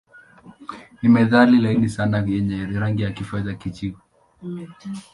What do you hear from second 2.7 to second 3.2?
rangi ya